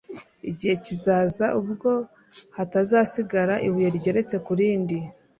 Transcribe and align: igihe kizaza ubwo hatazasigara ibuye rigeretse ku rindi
igihe 0.49 0.75
kizaza 0.85 1.45
ubwo 1.59 1.91
hatazasigara 2.57 3.53
ibuye 3.67 3.87
rigeretse 3.95 4.35
ku 4.45 4.51
rindi 4.59 4.97